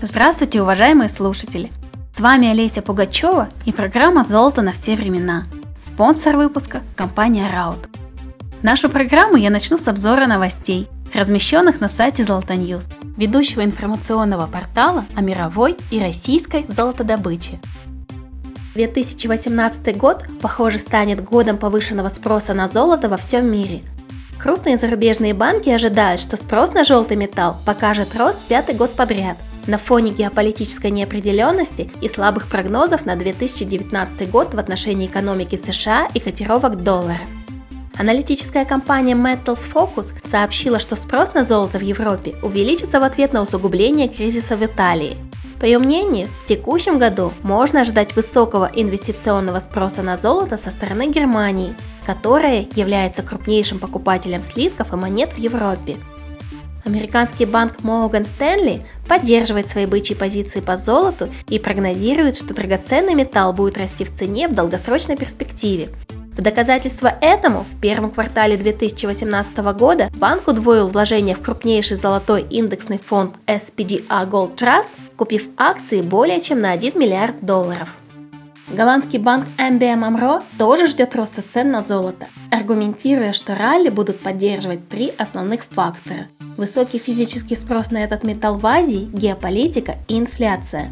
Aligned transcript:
Здравствуйте, 0.00 0.62
уважаемые 0.62 1.08
слушатели! 1.08 1.72
С 2.16 2.20
вами 2.20 2.48
Олеся 2.48 2.82
Пугачева 2.82 3.48
и 3.64 3.72
программа 3.72 4.22
«Золото 4.22 4.62
на 4.62 4.70
все 4.70 4.94
времена». 4.94 5.42
Спонсор 5.84 6.36
выпуска– 6.36 6.82
компания 6.96 7.50
Раут. 7.50 7.88
Нашу 8.62 8.90
программу 8.90 9.34
я 9.34 9.50
начну 9.50 9.76
с 9.76 9.88
обзора 9.88 10.28
новостей, 10.28 10.88
размещенных 11.12 11.80
на 11.80 11.88
сайте 11.88 12.22
Золото 12.22 12.54
News, 12.54 12.86
ведущего 13.16 13.64
информационного 13.64 14.46
портала 14.46 15.04
о 15.16 15.20
мировой 15.20 15.76
и 15.90 15.98
российской 15.98 16.64
золотодобыче. 16.68 17.58
2018 18.74 19.96
год, 19.96 20.26
похоже, 20.40 20.78
станет 20.78 21.24
годом 21.24 21.58
повышенного 21.58 22.08
спроса 22.08 22.54
на 22.54 22.68
золото 22.68 23.08
во 23.08 23.16
всем 23.16 23.50
мире. 23.50 23.82
Крупные 24.38 24.76
зарубежные 24.76 25.34
банки 25.34 25.70
ожидают, 25.70 26.20
что 26.20 26.36
спрос 26.36 26.72
на 26.72 26.84
желтый 26.84 27.16
металл 27.16 27.56
покажет 27.66 28.16
рост 28.16 28.46
пятый 28.46 28.76
год 28.76 28.92
подряд– 28.92 29.36
на 29.68 29.78
фоне 29.78 30.10
геополитической 30.12 30.90
неопределенности 30.90 31.90
и 32.00 32.08
слабых 32.08 32.48
прогнозов 32.48 33.06
на 33.06 33.14
2019 33.14 34.30
год 34.30 34.54
в 34.54 34.58
отношении 34.58 35.06
экономики 35.06 35.60
США 35.62 36.08
и 36.14 36.18
котировок 36.18 36.82
доллара. 36.82 37.20
Аналитическая 37.96 38.64
компания 38.64 39.14
Metals 39.14 39.66
Focus 39.72 40.14
сообщила, 40.24 40.78
что 40.78 40.96
спрос 40.96 41.34
на 41.34 41.44
золото 41.44 41.78
в 41.78 41.82
Европе 41.82 42.34
увеличится 42.42 42.98
в 42.98 43.02
ответ 43.02 43.32
на 43.32 43.42
усугубление 43.42 44.08
кризиса 44.08 44.56
в 44.56 44.64
Италии. 44.64 45.16
По 45.60 45.64
ее 45.64 45.78
мнению, 45.78 46.28
в 46.40 46.46
текущем 46.46 46.98
году 46.98 47.32
можно 47.42 47.80
ожидать 47.80 48.14
высокого 48.14 48.70
инвестиционного 48.72 49.58
спроса 49.58 50.02
на 50.02 50.16
золото 50.16 50.56
со 50.56 50.70
стороны 50.70 51.10
Германии, 51.10 51.74
которая 52.06 52.66
является 52.76 53.22
крупнейшим 53.22 53.80
покупателем 53.80 54.42
слитков 54.42 54.92
и 54.92 54.96
монет 54.96 55.32
в 55.32 55.38
Европе. 55.38 55.96
Американский 56.88 57.44
банк 57.44 57.80
Morgan 57.82 58.26
Stanley 58.26 58.82
поддерживает 59.06 59.68
свои 59.68 59.84
бычьи 59.84 60.16
позиции 60.16 60.60
по 60.60 60.78
золоту 60.78 61.28
и 61.46 61.58
прогнозирует, 61.58 62.34
что 62.34 62.54
драгоценный 62.54 63.12
металл 63.12 63.52
будет 63.52 63.76
расти 63.76 64.04
в 64.04 64.14
цене 64.14 64.48
в 64.48 64.54
долгосрочной 64.54 65.18
перспективе. 65.18 65.90
В 66.34 66.40
доказательство 66.40 67.08
этому 67.20 67.66
в 67.70 67.78
первом 67.78 68.10
квартале 68.10 68.56
2018 68.56 69.58
года 69.78 70.08
банк 70.14 70.48
удвоил 70.48 70.88
вложения 70.88 71.34
в 71.34 71.42
крупнейший 71.42 71.98
золотой 71.98 72.40
индексный 72.48 72.96
фонд 72.98 73.34
SPDR 73.46 74.26
Gold 74.26 74.56
Trust, 74.56 74.88
купив 75.18 75.46
акции 75.58 76.00
более 76.00 76.40
чем 76.40 76.60
на 76.60 76.70
1 76.70 76.98
миллиард 76.98 77.44
долларов. 77.44 77.90
Голландский 78.70 79.18
банк 79.18 79.46
MBM 79.56 80.04
AMRO 80.04 80.42
тоже 80.58 80.88
ждет 80.88 81.16
роста 81.16 81.42
цен 81.42 81.70
на 81.70 81.82
золото, 81.82 82.26
аргументируя, 82.50 83.32
что 83.32 83.54
ралли 83.54 83.88
будут 83.88 84.20
поддерживать 84.20 84.88
три 84.90 85.10
основных 85.16 85.64
фактора– 85.64 86.28
высокий 86.58 86.98
физический 86.98 87.54
спрос 87.54 87.90
на 87.90 88.04
этот 88.04 88.24
металл 88.24 88.58
в 88.58 88.66
Азии, 88.66 89.08
геополитика 89.10 89.96
и 90.06 90.18
инфляция. 90.18 90.90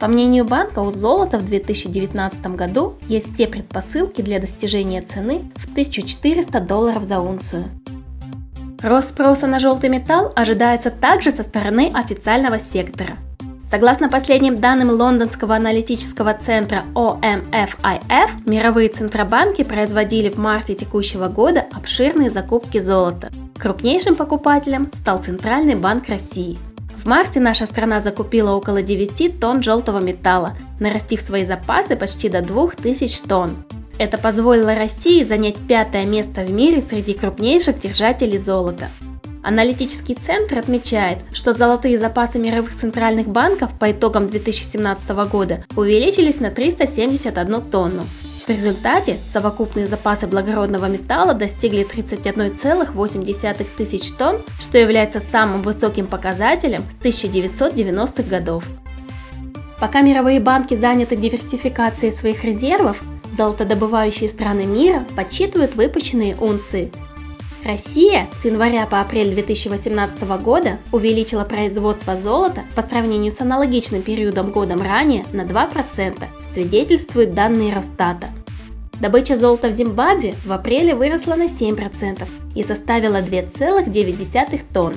По 0.00 0.08
мнению 0.08 0.44
банка, 0.44 0.80
у 0.80 0.90
золота 0.90 1.38
в 1.38 1.44
2019 1.46 2.44
году 2.56 2.94
есть 3.06 3.32
все 3.34 3.46
предпосылки 3.46 4.20
для 4.20 4.40
достижения 4.40 5.00
цены 5.00 5.52
в 5.54 5.70
1400 5.70 6.60
долларов 6.60 7.04
за 7.04 7.20
унцию. 7.20 7.70
Рост 8.82 9.10
спроса 9.10 9.46
на 9.46 9.60
желтый 9.60 9.90
металл 9.90 10.32
ожидается 10.34 10.90
также 10.90 11.30
со 11.30 11.44
стороны 11.44 11.92
официального 11.94 12.58
сектора. 12.58 13.16
Согласно 13.72 14.08
последним 14.08 14.60
данным 14.60 14.90
лондонского 14.90 15.56
аналитического 15.56 16.34
центра 16.34 16.84
OMFIF, 16.94 18.30
мировые 18.46 18.90
центробанки 18.90 19.64
производили 19.64 20.28
в 20.28 20.36
марте 20.38 20.74
текущего 20.74 21.26
года 21.26 21.66
обширные 21.72 22.30
закупки 22.30 22.78
золота– 22.78 23.32
Крупнейшим 23.62 24.16
покупателем 24.16 24.90
стал 24.92 25.22
Центральный 25.22 25.76
банк 25.76 26.08
России. 26.08 26.58
В 26.96 27.06
марте 27.06 27.38
наша 27.38 27.64
страна 27.66 28.00
закупила 28.00 28.56
около 28.56 28.82
9 28.82 29.38
тонн 29.38 29.62
желтого 29.62 30.00
металла, 30.00 30.56
нарастив 30.80 31.20
свои 31.20 31.44
запасы 31.44 31.94
почти 31.94 32.28
до 32.28 32.42
2000 32.42 33.22
тонн. 33.28 33.64
Это 33.98 34.18
позволило 34.18 34.74
России 34.74 35.22
занять 35.22 35.58
пятое 35.68 36.06
место 36.06 36.40
в 36.40 36.50
мире 36.50 36.82
среди 36.82 37.14
крупнейших 37.14 37.78
держателей 37.78 38.38
золота. 38.38 38.88
Аналитический 39.42 40.14
центр 40.14 40.58
отмечает, 40.58 41.18
что 41.32 41.52
золотые 41.52 41.98
запасы 41.98 42.38
мировых 42.38 42.76
центральных 42.78 43.28
банков 43.28 43.70
по 43.78 43.90
итогам 43.90 44.28
2017 44.28 45.08
года 45.30 45.64
увеличились 45.74 46.38
на 46.40 46.50
371 46.50 47.62
тонну, 47.62 48.02
в 48.46 48.48
результате 48.48 49.18
совокупные 49.32 49.86
запасы 49.86 50.26
благородного 50.26 50.86
металла 50.86 51.32
достигли 51.32 51.86
31,8 51.86 53.66
тысяч 53.76 54.10
тонн, 54.12 54.42
что 54.58 54.78
является 54.78 55.22
самым 55.30 55.62
высоким 55.62 56.08
показателем 56.08 56.84
с 56.90 57.04
1990-х 57.04 58.24
годов. 58.24 58.64
Пока 59.78 60.00
мировые 60.00 60.40
банки 60.40 60.74
заняты 60.74 61.14
диверсификацией 61.14 62.12
своих 62.12 62.42
резервов, 62.42 63.00
золотодобывающие 63.36 64.28
страны 64.28 64.64
мира 64.64 65.04
подсчитывают 65.14 65.76
выпущенные 65.76 66.36
унции. 66.36 66.90
Россия 67.64 68.28
с 68.40 68.44
января 68.44 68.86
по 68.86 69.00
апрель 69.00 69.32
2018 69.34 70.20
года 70.42 70.78
увеличила 70.90 71.44
производство 71.44 72.16
золота 72.16 72.64
по 72.74 72.82
сравнению 72.82 73.30
с 73.30 73.40
аналогичным 73.40 74.02
периодом 74.02 74.50
годом 74.50 74.82
ранее 74.82 75.24
на 75.32 75.42
2%, 75.42 76.24
свидетельствуют 76.52 77.34
данные 77.34 77.72
Росстата. 77.72 78.30
Добыча 79.00 79.36
золота 79.36 79.68
в 79.68 79.72
Зимбабве 79.72 80.34
в 80.44 80.50
апреле 80.50 80.96
выросла 80.96 81.36
на 81.36 81.46
7% 81.46 82.26
и 82.56 82.62
составила 82.64 83.22
2,9 83.22 84.60
тонн. 84.74 84.94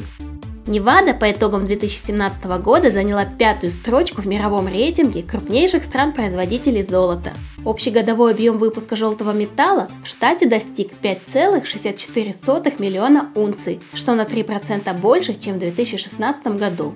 Невада 0.67 1.13
по 1.13 1.31
итогам 1.31 1.63
2017 1.63 2.43
года 2.59 2.89
заняла 2.89 3.23
пятую 3.25 3.71
строчку 3.71 4.23
в 4.23 4.27
мировом 4.27 4.67
рейтинге 4.67 5.21
крупнейших 5.21 5.83
стран-производителей 5.83 6.81
золота. 6.81 7.33
Общий 7.63 7.91
годовой 7.91 8.31
объем 8.31 8.57
выпуска 8.57 8.95
желтого 8.95 9.31
металла 9.31 9.89
в 10.03 10.07
штате 10.07 10.47
достиг 10.47 10.93
5,64 11.03 12.81
миллиона 12.81 13.31
унций, 13.35 13.79
что 13.93 14.15
на 14.15 14.23
3% 14.23 14.91
больше, 14.99 15.35
чем 15.35 15.55
в 15.55 15.59
2016 15.59 16.47
году. 16.57 16.95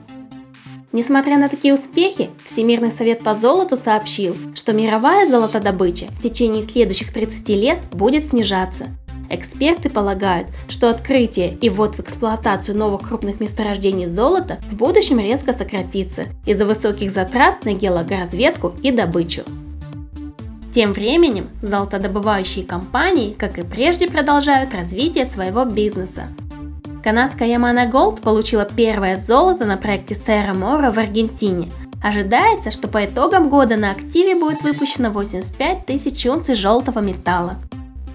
Несмотря 0.91 1.37
на 1.37 1.47
такие 1.47 1.75
успехи, 1.75 2.31
Всемирный 2.45 2.91
совет 2.91 3.23
по 3.23 3.35
золоту 3.35 3.77
сообщил, 3.77 4.35
что 4.55 4.73
мировая 4.73 5.29
золотодобыча 5.29 6.07
в 6.07 6.23
течение 6.23 6.63
следующих 6.63 7.13
30 7.13 7.49
лет 7.49 7.79
будет 7.91 8.29
снижаться. 8.29 8.87
Эксперты 9.29 9.89
полагают, 9.89 10.47
что 10.67 10.89
открытие 10.89 11.53
и 11.53 11.69
ввод 11.69 11.95
в 11.95 11.99
эксплуатацию 11.99 12.75
новых 12.75 13.07
крупных 13.07 13.39
месторождений 13.39 14.07
золота 14.07 14.57
в 14.71 14.75
будущем 14.75 15.19
резко 15.19 15.53
сократится 15.53 16.25
из-за 16.45 16.65
высоких 16.65 17.11
затрат 17.11 17.63
на 17.63 17.73
геологоразведку 17.73 18.73
и 18.81 18.91
добычу. 18.91 19.43
Тем 20.73 20.93
временем 20.93 21.49
золотодобывающие 21.61 22.65
компании, 22.65 23.33
как 23.33 23.59
и 23.59 23.63
прежде, 23.63 24.07
продолжают 24.07 24.73
развитие 24.73 25.25
своего 25.29 25.65
бизнеса. 25.65 26.27
Канадская 27.03 27.47
Ямана 27.47 27.89
Gold 27.89 28.21
получила 28.21 28.65
первое 28.65 29.17
золото 29.17 29.65
на 29.65 29.77
проекте 29.77 30.15
Serra 30.15 30.53
Mora 30.53 30.91
в 30.91 30.97
Аргентине. 30.97 31.71
Ожидается, 32.03 32.71
что 32.71 32.87
по 32.87 33.05
итогам 33.05 33.49
года 33.49 33.77
на 33.77 33.91
активе 33.91 34.35
будет 34.35 34.61
выпущено 34.61 35.11
85 35.11 35.85
тысяч 35.85 36.25
унций 36.25 36.55
желтого 36.55 36.99
металла. 36.99 37.57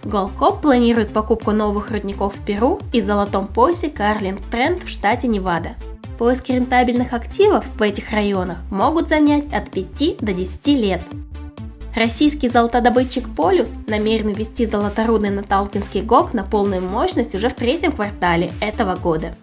Голкоп 0.04 0.60
планирует 0.60 1.12
покупку 1.12 1.52
новых 1.52 1.90
рудников 1.90 2.36
в 2.36 2.44
Перу 2.44 2.78
и 2.92 3.00
золотом 3.00 3.46
поясе 3.46 3.88
Карлинг 3.88 4.40
Тренд 4.50 4.82
в 4.82 4.88
штате 4.88 5.28
Невада. 5.28 5.76
Поиски 6.18 6.52
рентабельных 6.52 7.14
активов 7.14 7.64
в 7.78 7.82
этих 7.82 8.10
районах 8.10 8.58
могут 8.70 9.08
занять 9.08 9.50
от 9.52 9.70
5 9.70 10.18
до 10.18 10.32
10 10.32 10.66
лет. 10.68 11.02
Российский 11.96 12.48
золотодобытчик 12.48 13.34
«Полюс» 13.34 13.70
намерен 13.86 14.32
ввести 14.32 14.66
золоторудный 14.66 15.30
Наталкинский 15.30 16.02
ГОК 16.02 16.34
на 16.34 16.44
полную 16.44 16.82
мощность 16.82 17.34
уже 17.34 17.48
в 17.48 17.54
третьем 17.54 17.92
квартале 17.92 18.52
этого 18.60 18.96
года. 18.96 19.34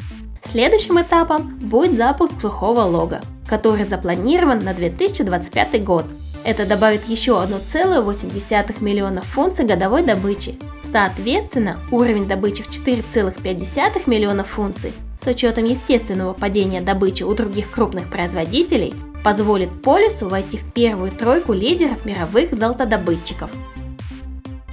Следующим 0.51 1.01
этапом 1.01 1.57
будет 1.59 1.97
запуск 1.97 2.39
сухого 2.39 2.81
лога, 2.81 3.21
который 3.47 3.85
запланирован 3.85 4.59
на 4.59 4.73
2025 4.73 5.83
год. 5.83 6.05
Это 6.43 6.65
добавит 6.65 7.07
еще 7.07 7.33
1,8 7.33 8.83
миллиона 8.83 9.21
функций 9.21 9.65
годовой 9.65 10.03
добычи. 10.03 10.57
Соответственно, 10.91 11.79
уровень 11.91 12.27
добычи 12.27 12.63
в 12.63 12.69
4,5 12.69 14.09
миллиона 14.09 14.43
функций 14.43 14.93
с 15.23 15.27
учетом 15.27 15.65
естественного 15.65 16.33
падения 16.33 16.81
добычи 16.81 17.23
у 17.23 17.33
других 17.35 17.69
крупных 17.69 18.09
производителей 18.09 18.93
позволит 19.23 19.83
полюсу 19.83 20.27
войти 20.27 20.57
в 20.57 20.73
первую 20.73 21.11
тройку 21.11 21.53
лидеров 21.53 22.05
мировых 22.05 22.53
золотодобытчиков. 22.53 23.51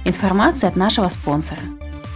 Информация 0.05 0.69
от 0.69 0.75
нашего 0.75 1.07
спонсора. 1.09 1.61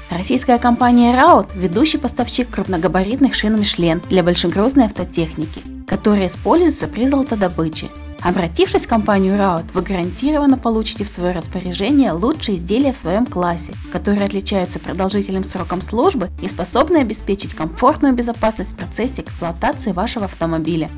Российская 0.10 0.58
компания 0.58 1.16
Раут– 1.16 1.48
ведущий 1.56 1.98
поставщик 1.98 2.50
крупногабаритных 2.50 3.36
шин 3.36 3.60
Мишлен 3.60 4.02
для 4.10 4.24
большегрузной 4.24 4.86
автотехники, 4.86 5.62
которые 5.88 6.30
используются 6.30 6.88
при 6.88 7.08
золотодобыче. 7.08 7.90
Обратившись 8.24 8.86
в 8.86 8.88
компанию 8.88 9.38
Раут, 9.38 9.74
вы 9.74 9.82
гарантированно 9.82 10.58
получите 10.58 11.04
в 11.04 11.10
свое 11.10 11.34
распоряжение 11.34 12.14
лучшие 12.14 12.58
изделия 12.58 12.94
в 12.94 12.98
своем 12.98 13.26
классе, 13.26 13.74
которые 13.92 14.24
отличаются 14.24 14.80
продолжительным 14.80 15.44
сроком 15.44 15.82
службы 15.82 16.30
и 16.42 16.48
способны 16.48 17.00
обеспечить 17.00 17.54
комфортную 17.54 18.16
безопасность 18.16 18.72
в 18.72 18.78
процессе 18.78 19.24
эксплуатации 19.24 19.92
вашего 19.92 20.26
автомобиля. 20.26 20.90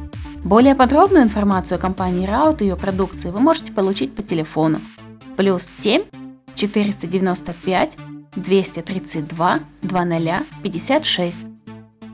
Более 0.44 0.76
подробную 0.76 1.24
информацию 1.24 1.78
о 1.78 1.82
компании 1.82 2.28
Раут 2.28 2.62
и 2.62 2.66
ее 2.66 2.76
продукции 2.76 3.32
вы 3.32 3.40
можете 3.40 3.72
получить 3.72 4.14
по 4.14 4.22
телефону 4.22 4.80
плюс 5.36 5.68
7 5.82 6.04
495 6.54 7.98
232 8.36 9.60
0056. 9.82 11.38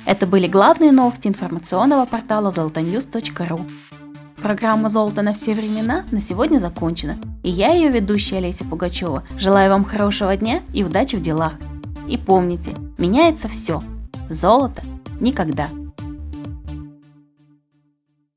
Это 0.06 0.26
были 0.26 0.48
главные 0.48 0.94
новости 0.94 1.28
информационного 1.28 2.06
портала 2.06 2.52
золотоньюз.ру. 2.52 3.60
Программа 4.42 4.90
«Золото 4.90 5.22
на 5.22 5.34
все 5.34 5.54
времена» 5.54 6.04
на 6.12 6.20
сегодня 6.20 6.58
закончена, 6.58 7.18
и 7.44 7.50
я, 7.52 7.74
ее 7.74 7.90
ведущая 7.90 8.38
Олеся 8.38 8.66
Пугачева, 8.66 9.24
желаю 9.38 9.70
вам 9.70 9.86
хорошего 9.86 10.36
дня 10.36 10.64
и 10.74 10.84
удачи 10.84 11.16
в 11.16 11.22
делах. 11.22 11.54
И 12.08 12.18
помните, 12.18 12.76
меняется 12.98 13.48
все. 13.48 13.84
Золото 14.30 14.82
никогда. 15.20 15.70